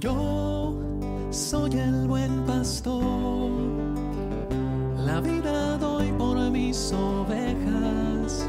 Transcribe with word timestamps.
Yo 0.00 0.76
soy 1.30 1.72
el 1.72 2.06
buen 2.06 2.44
pastor, 2.46 3.50
la 4.96 5.20
vida 5.20 5.76
doy 5.78 6.12
por 6.12 6.38
mis 6.52 6.92
ovejas. 6.92 8.46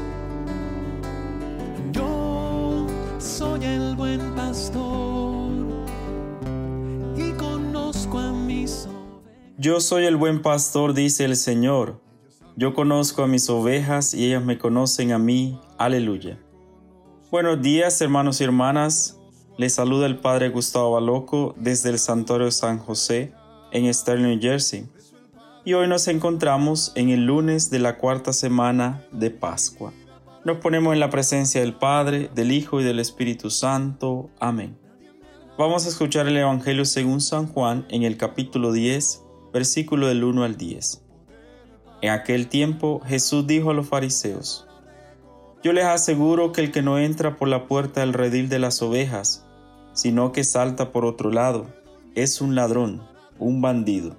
Yo 1.90 2.86
soy 3.18 3.64
el 3.64 3.96
buen 3.96 4.20
pastor 4.36 5.50
y 7.16 7.32
conozco 7.32 8.20
a 8.20 8.32
mis 8.32 8.86
ovejas. 8.86 9.54
Yo 9.58 9.80
soy 9.80 10.06
el 10.06 10.16
buen 10.16 10.42
pastor, 10.42 10.94
dice 10.94 11.24
el 11.24 11.34
Señor. 11.34 12.00
Yo 12.54 12.74
conozco 12.74 13.24
a 13.24 13.26
mis 13.26 13.50
ovejas 13.50 14.14
y 14.14 14.26
ellas 14.26 14.44
me 14.44 14.56
conocen 14.56 15.10
a 15.10 15.18
mí. 15.18 15.60
Aleluya. 15.78 16.38
Buenos 17.32 17.60
días, 17.60 18.00
hermanos 18.00 18.40
y 18.40 18.44
hermanas. 18.44 19.19
Les 19.60 19.74
saluda 19.74 20.06
el 20.06 20.16
Padre 20.16 20.48
Gustavo 20.48 20.92
Baloco 20.92 21.54
desde 21.58 21.90
el 21.90 21.98
Santuario 21.98 22.50
San 22.50 22.78
José 22.78 23.34
en 23.72 23.92
Stern, 23.92 24.22
New 24.22 24.40
Jersey. 24.40 24.86
Y 25.66 25.74
hoy 25.74 25.86
nos 25.86 26.08
encontramos 26.08 26.92
en 26.94 27.10
el 27.10 27.26
lunes 27.26 27.68
de 27.68 27.78
la 27.78 27.98
cuarta 27.98 28.32
semana 28.32 29.04
de 29.12 29.30
Pascua. 29.30 29.92
Nos 30.46 30.56
ponemos 30.62 30.94
en 30.94 31.00
la 31.00 31.10
presencia 31.10 31.60
del 31.60 31.74
Padre, 31.74 32.30
del 32.34 32.52
Hijo 32.52 32.80
y 32.80 32.84
del 32.84 33.00
Espíritu 33.00 33.50
Santo. 33.50 34.30
Amén. 34.40 34.78
Vamos 35.58 35.84
a 35.84 35.90
escuchar 35.90 36.26
el 36.26 36.38
Evangelio 36.38 36.86
según 36.86 37.20
San 37.20 37.46
Juan 37.46 37.84
en 37.90 38.04
el 38.04 38.16
capítulo 38.16 38.72
10, 38.72 39.24
versículo 39.52 40.06
del 40.06 40.24
1 40.24 40.42
al 40.42 40.56
10. 40.56 41.04
En 42.00 42.08
aquel 42.12 42.48
tiempo 42.48 43.02
Jesús 43.06 43.46
dijo 43.46 43.72
a 43.72 43.74
los 43.74 43.86
fariseos, 43.86 44.66
Yo 45.62 45.74
les 45.74 45.84
aseguro 45.84 46.52
que 46.52 46.62
el 46.62 46.72
que 46.72 46.80
no 46.80 46.98
entra 46.98 47.36
por 47.36 47.48
la 47.48 47.68
puerta 47.68 48.00
del 48.00 48.14
redil 48.14 48.48
de 48.48 48.58
las 48.58 48.80
ovejas, 48.80 49.44
sino 50.00 50.32
que 50.32 50.44
salta 50.44 50.92
por 50.92 51.04
otro 51.04 51.30
lado, 51.30 51.66
es 52.14 52.40
un 52.40 52.54
ladrón, 52.54 53.02
un 53.38 53.60
bandido. 53.60 54.16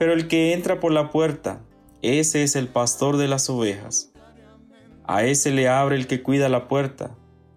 Pero 0.00 0.12
el 0.12 0.26
que 0.26 0.52
entra 0.52 0.80
por 0.80 0.90
la 0.90 1.12
puerta, 1.12 1.60
ese 2.02 2.42
es 2.42 2.56
el 2.56 2.66
pastor 2.66 3.16
de 3.16 3.28
las 3.28 3.48
ovejas. 3.48 4.10
A 5.04 5.22
ese 5.22 5.52
le 5.52 5.68
abre 5.68 5.94
el 5.94 6.08
que 6.08 6.24
cuida 6.24 6.48
la 6.48 6.66
puerta, 6.66 7.14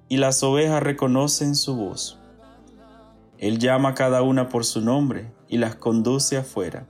y 0.08 0.18
las 0.18 0.44
ovejas 0.44 0.84
reconocen 0.84 1.56
su 1.56 1.76
voz. 1.76 2.20
Él 3.40 3.58
llama 3.58 3.90
a 3.90 3.96
cada 3.96 4.22
una 4.22 4.48
por 4.48 4.64
su 4.64 4.82
nombre 4.82 5.32
y 5.48 5.58
las 5.58 5.74
conduce 5.74 6.38
afuera. 6.38 6.88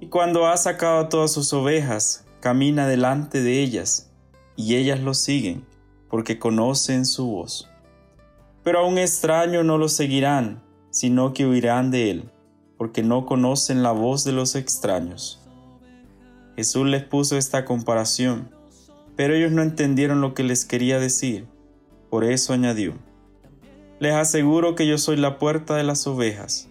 Y 0.00 0.08
cuando 0.08 0.48
ha 0.48 0.56
sacado 0.56 0.98
a 0.98 1.08
todas 1.08 1.30
sus 1.30 1.52
ovejas, 1.52 2.26
camina 2.40 2.88
delante 2.88 3.44
de 3.44 3.62
ellas, 3.62 4.10
y 4.56 4.74
ellas 4.74 4.98
lo 4.98 5.14
siguen, 5.14 5.64
porque 6.08 6.40
conocen 6.40 7.06
su 7.06 7.28
voz. 7.28 7.69
Pero 8.62 8.80
a 8.80 8.86
un 8.86 8.98
extraño 8.98 9.64
no 9.64 9.78
lo 9.78 9.88
seguirán, 9.88 10.62
sino 10.90 11.32
que 11.32 11.46
huirán 11.46 11.90
de 11.90 12.10
él, 12.10 12.30
porque 12.76 13.02
no 13.02 13.26
conocen 13.26 13.82
la 13.82 13.92
voz 13.92 14.24
de 14.24 14.32
los 14.32 14.54
extraños. 14.54 15.40
Jesús 16.56 16.86
les 16.86 17.04
puso 17.04 17.38
esta 17.38 17.64
comparación, 17.64 18.50
pero 19.16 19.34
ellos 19.34 19.52
no 19.52 19.62
entendieron 19.62 20.20
lo 20.20 20.34
que 20.34 20.42
les 20.42 20.64
quería 20.64 20.98
decir. 20.98 21.46
Por 22.10 22.24
eso 22.24 22.52
añadió, 22.52 22.94
Les 23.98 24.14
aseguro 24.14 24.74
que 24.74 24.86
yo 24.86 24.98
soy 24.98 25.16
la 25.16 25.38
puerta 25.38 25.76
de 25.76 25.84
las 25.84 26.06
ovejas. 26.06 26.68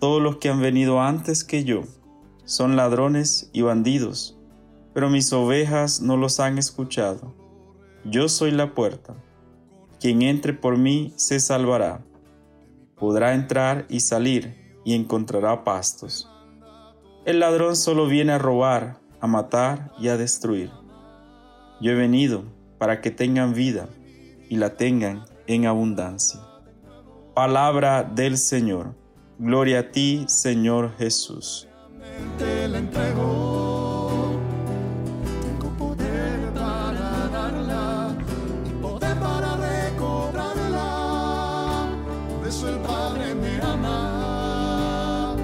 Todos 0.00 0.22
los 0.22 0.36
que 0.36 0.48
han 0.48 0.60
venido 0.60 1.00
antes 1.00 1.44
que 1.44 1.64
yo 1.64 1.82
son 2.44 2.76
ladrones 2.76 3.50
y 3.52 3.62
bandidos, 3.62 4.36
pero 4.94 5.10
mis 5.10 5.32
ovejas 5.32 6.00
no 6.00 6.16
los 6.16 6.40
han 6.40 6.58
escuchado. 6.58 7.34
Yo 8.04 8.28
soy 8.28 8.50
la 8.50 8.74
puerta. 8.74 9.14
Quien 10.04 10.20
entre 10.20 10.52
por 10.52 10.76
mí 10.76 11.14
se 11.16 11.40
salvará. 11.40 12.04
Podrá 12.94 13.32
entrar 13.32 13.86
y 13.88 14.00
salir 14.00 14.54
y 14.84 14.92
encontrará 14.92 15.64
pastos. 15.64 16.30
El 17.24 17.40
ladrón 17.40 17.74
solo 17.74 18.06
viene 18.06 18.32
a 18.32 18.38
robar, 18.38 18.98
a 19.20 19.26
matar 19.26 19.92
y 19.98 20.08
a 20.08 20.18
destruir. 20.18 20.70
Yo 21.80 21.92
he 21.92 21.94
venido 21.94 22.44
para 22.76 23.00
que 23.00 23.10
tengan 23.10 23.54
vida 23.54 23.88
y 24.50 24.56
la 24.56 24.76
tengan 24.76 25.24
en 25.46 25.64
abundancia. 25.64 26.38
Palabra 27.32 28.02
del 28.02 28.36
Señor. 28.36 28.94
Gloria 29.38 29.78
a 29.78 29.90
ti, 29.90 30.26
Señor 30.28 30.92
Jesús. 30.98 31.66
Padre 42.86 43.34
me 43.34 43.60
ama. 43.62 45.36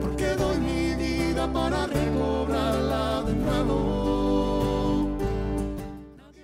Porque 0.00 0.28
doy 0.34 0.58
mi 0.58 0.94
vida 0.94 1.52
para 1.52 1.86
recobrarla 1.86 3.22
de 3.22 3.34
nuevo. 3.34 5.08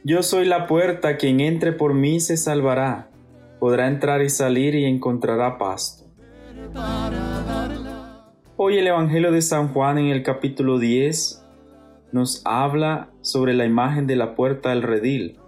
Yo 0.04 0.22
soy 0.22 0.44
la 0.46 0.66
puerta, 0.66 1.16
quien 1.16 1.40
entre 1.40 1.72
por 1.72 1.94
mí 1.94 2.20
se 2.20 2.36
salvará. 2.36 3.10
Podrá 3.58 3.88
entrar 3.88 4.22
y 4.22 4.30
salir 4.30 4.74
y 4.74 4.84
encontrará 4.84 5.58
pasto. 5.58 6.04
Hoy 8.56 8.76
el 8.76 8.86
Evangelio 8.86 9.32
de 9.32 9.40
San 9.40 9.72
Juan 9.72 9.96
en 9.96 10.08
el 10.08 10.22
capítulo 10.22 10.78
10 10.78 11.42
nos 12.12 12.42
habla 12.44 13.10
sobre 13.22 13.54
la 13.54 13.64
imagen 13.64 14.06
de 14.06 14.16
la 14.16 14.34
puerta 14.34 14.68
del 14.68 14.82
redil, 14.82 15.38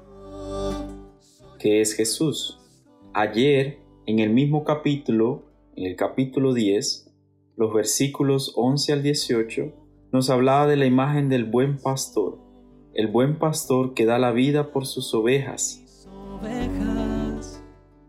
que 1.58 1.80
es 1.80 1.94
Jesús. 1.94 2.58
Ayer, 3.12 3.81
en 4.06 4.18
el 4.18 4.30
mismo 4.30 4.64
capítulo, 4.64 5.44
en 5.76 5.86
el 5.86 5.96
capítulo 5.96 6.54
10, 6.54 7.08
los 7.56 7.72
versículos 7.72 8.52
11 8.56 8.92
al 8.94 9.02
18, 9.02 9.72
nos 10.10 10.28
hablaba 10.28 10.66
de 10.66 10.76
la 10.76 10.86
imagen 10.86 11.28
del 11.28 11.44
buen 11.44 11.78
pastor, 11.78 12.38
el 12.94 13.06
buen 13.06 13.38
pastor 13.38 13.94
que 13.94 14.04
da 14.04 14.18
la 14.18 14.32
vida 14.32 14.72
por 14.72 14.86
sus 14.86 15.14
ovejas. 15.14 15.78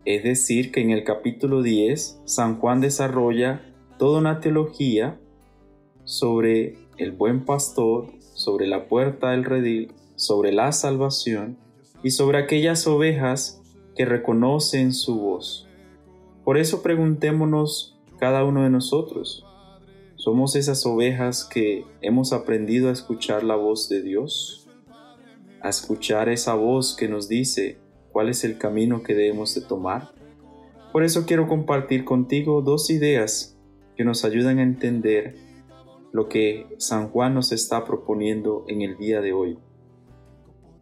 Es 0.04 0.24
decir, 0.24 0.72
que 0.72 0.80
en 0.80 0.90
el 0.90 1.04
capítulo 1.04 1.62
10, 1.62 2.22
San 2.24 2.58
Juan 2.58 2.80
desarrolla 2.80 3.62
toda 3.96 4.18
una 4.18 4.40
teología 4.40 5.20
sobre 6.02 6.76
el 6.98 7.12
buen 7.12 7.44
pastor, 7.44 8.08
sobre 8.34 8.66
la 8.66 8.88
puerta 8.88 9.30
del 9.30 9.44
redil, 9.44 9.92
sobre 10.16 10.52
la 10.52 10.72
salvación 10.72 11.56
y 12.02 12.10
sobre 12.10 12.38
aquellas 12.38 12.86
ovejas 12.88 13.62
que 13.94 14.04
reconocen 14.04 14.92
su 14.92 15.20
voz. 15.20 15.68
Por 16.44 16.58
eso 16.58 16.82
preguntémonos 16.82 17.98
cada 18.18 18.44
uno 18.44 18.64
de 18.64 18.70
nosotros, 18.70 19.46
¿somos 20.16 20.56
esas 20.56 20.84
ovejas 20.84 21.44
que 21.44 21.86
hemos 22.02 22.32
aprendido 22.34 22.90
a 22.90 22.92
escuchar 22.92 23.42
la 23.42 23.56
voz 23.56 23.88
de 23.88 24.02
Dios? 24.02 24.68
A 25.62 25.70
escuchar 25.70 26.28
esa 26.28 26.54
voz 26.54 26.94
que 26.94 27.08
nos 27.08 27.28
dice 27.28 27.78
cuál 28.12 28.28
es 28.28 28.44
el 28.44 28.58
camino 28.58 29.02
que 29.02 29.14
debemos 29.14 29.54
de 29.54 29.62
tomar. 29.62 30.12
Por 30.92 31.02
eso 31.02 31.24
quiero 31.26 31.48
compartir 31.48 32.04
contigo 32.04 32.60
dos 32.60 32.90
ideas 32.90 33.58
que 33.96 34.04
nos 34.04 34.24
ayudan 34.24 34.58
a 34.58 34.62
entender 34.62 35.36
lo 36.12 36.28
que 36.28 36.66
San 36.78 37.08
Juan 37.08 37.34
nos 37.34 37.52
está 37.52 37.84
proponiendo 37.84 38.64
en 38.68 38.82
el 38.82 38.98
día 38.98 39.20
de 39.20 39.32
hoy. 39.32 39.58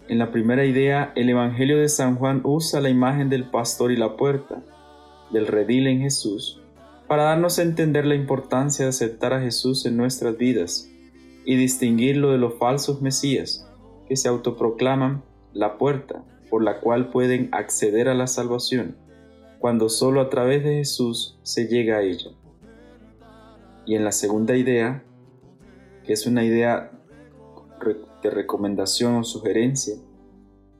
En 0.08 0.18
la 0.18 0.32
primera 0.32 0.64
idea, 0.64 1.12
el 1.14 1.30
Evangelio 1.30 1.78
de 1.78 1.88
San 1.88 2.16
Juan 2.16 2.40
usa 2.44 2.80
la 2.80 2.90
imagen 2.90 3.30
del 3.30 3.48
pastor 3.48 3.92
y 3.92 3.96
la 3.96 4.16
puerta, 4.16 4.62
del 5.32 5.46
redil 5.46 5.86
en 5.86 6.00
Jesús, 6.00 6.60
para 7.08 7.24
darnos 7.24 7.58
a 7.58 7.62
entender 7.62 8.06
la 8.06 8.14
importancia 8.14 8.84
de 8.84 8.90
aceptar 8.90 9.32
a 9.32 9.40
Jesús 9.40 9.86
en 9.86 9.96
nuestras 9.96 10.36
vidas 10.36 10.88
y 11.44 11.56
distinguirlo 11.56 12.30
de 12.30 12.38
los 12.38 12.54
falsos 12.54 13.02
mesías 13.02 13.68
que 14.08 14.16
se 14.16 14.28
autoproclaman 14.28 15.22
la 15.52 15.78
puerta 15.78 16.24
por 16.50 16.62
la 16.62 16.80
cual 16.80 17.10
pueden 17.10 17.48
acceder 17.52 18.08
a 18.08 18.14
la 18.14 18.26
salvación, 18.26 18.96
cuando 19.58 19.88
solo 19.88 20.20
a 20.20 20.28
través 20.28 20.62
de 20.62 20.74
Jesús 20.76 21.38
se 21.42 21.66
llega 21.66 21.96
a 21.96 22.02
ella. 22.02 22.30
Y 23.86 23.94
en 23.94 24.04
la 24.04 24.12
segunda 24.12 24.54
idea, 24.56 25.02
que 26.04 26.12
es 26.12 26.26
una 26.26 26.44
idea 26.44 26.92
de 28.22 28.30
recomendación 28.30 29.16
o 29.16 29.24
sugerencia, 29.24 29.94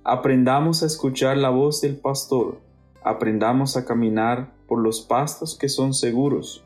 aprendamos 0.05 0.83
a 0.83 0.87
escuchar 0.87 1.37
la 1.37 1.51
voz 1.51 1.81
del 1.81 1.97
pastor, 1.97 2.61
aprendamos 3.05 3.77
a 3.77 3.85
caminar 3.85 4.53
por 4.67 4.81
los 4.81 5.01
pastos 5.01 5.57
que 5.59 5.69
son 5.69 5.95
seguros. 5.95 6.65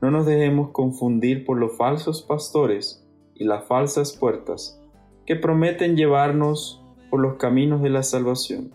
No 0.00 0.10
nos 0.10 0.26
dejemos 0.26 0.70
confundir 0.70 1.44
por 1.44 1.58
los 1.58 1.76
falsos 1.76 2.22
pastores 2.22 3.04
y 3.34 3.44
las 3.44 3.64
falsas 3.64 4.12
puertas 4.12 4.80
que 5.24 5.36
prometen 5.36 5.96
llevarnos 5.96 6.82
por 7.10 7.20
los 7.20 7.36
caminos 7.36 7.82
de 7.82 7.90
la 7.90 8.02
salvación. 8.02 8.72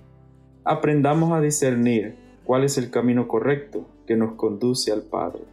Aprendamos 0.64 1.32
a 1.32 1.42
discernir 1.42 2.18
cuál 2.44 2.64
es 2.64 2.78
el 2.78 2.90
camino 2.90 3.28
correcto 3.28 3.88
que 4.06 4.16
nos 4.16 4.34
conduce 4.34 4.92
al 4.92 5.04
Padre. 5.04 5.44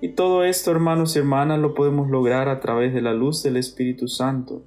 Y 0.00 0.10
todo 0.10 0.44
esto, 0.44 0.70
hermanos 0.70 1.16
y 1.16 1.20
hermanas, 1.20 1.58
lo 1.60 1.74
podemos 1.74 2.10
lograr 2.10 2.48
a 2.48 2.60
través 2.60 2.92
de 2.92 3.00
la 3.00 3.14
luz 3.14 3.42
del 3.42 3.56
Espíritu 3.56 4.08
Santo, 4.08 4.62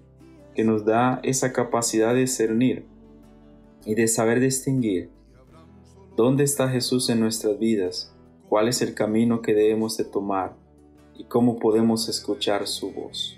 que 0.55 0.63
nos 0.63 0.85
da 0.85 1.19
esa 1.21 1.53
capacidad 1.53 2.13
de 2.13 2.21
discernir 2.21 2.85
y 3.85 3.93
de 3.93 4.07
saber 4.07 4.39
distinguir 4.39 5.11
¿Dónde 6.17 6.43
está 6.43 6.67
Jesús 6.67 7.11
en 7.11 7.19
nuestras 7.19 7.59
vidas? 7.59 8.11
¿Cuál 8.49 8.69
es 8.69 8.81
el 8.81 8.95
camino 8.95 9.43
que 9.43 9.53
debemos 9.53 9.97
de 9.97 10.03
tomar? 10.03 10.55
¿Y 11.15 11.25
cómo 11.25 11.59
podemos 11.59 12.09
escuchar 12.09 12.65
su 12.65 12.91
voz? 12.91 13.37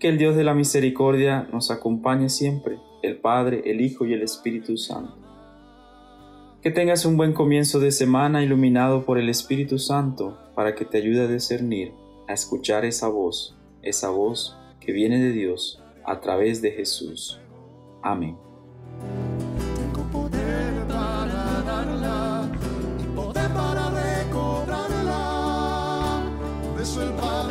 Que 0.00 0.08
el 0.08 0.18
Dios 0.18 0.34
de 0.34 0.42
la 0.42 0.54
misericordia 0.54 1.48
nos 1.52 1.70
acompañe 1.70 2.30
siempre, 2.30 2.80
el 3.04 3.20
Padre, 3.20 3.62
el 3.64 3.80
Hijo 3.80 4.06
y 4.06 4.12
el 4.12 4.22
Espíritu 4.22 4.76
Santo. 4.76 5.14
Que 6.62 6.72
tengas 6.72 7.04
un 7.04 7.16
buen 7.16 7.32
comienzo 7.32 7.78
de 7.78 7.92
semana 7.92 8.42
iluminado 8.42 9.04
por 9.04 9.16
el 9.16 9.28
Espíritu 9.28 9.78
Santo 9.78 10.36
para 10.56 10.74
que 10.74 10.84
te 10.84 10.98
ayude 10.98 11.26
a 11.26 11.28
discernir, 11.28 11.92
a 12.26 12.32
escuchar 12.32 12.84
esa 12.86 13.06
voz, 13.06 13.56
esa 13.82 14.10
voz 14.10 14.58
que 14.80 14.90
viene 14.90 15.20
de 15.20 15.30
Dios 15.30 15.80
a 16.04 16.18
través 16.18 16.60
de 16.60 16.72
Jesús. 16.72 17.38
Amén. 18.02 18.47